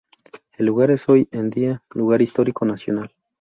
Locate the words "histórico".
2.23-2.65